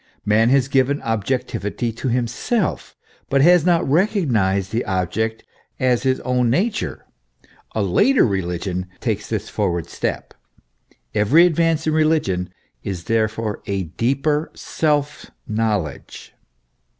[0.25, 2.95] Man has given objectivity to himself,
[3.29, 5.43] but has not recognised the object
[5.79, 7.05] as his own nature:
[7.75, 10.33] a later religion takes this forward step;
[11.13, 12.51] every advance in religion
[12.83, 16.33] is therefore a deeper self knowledge.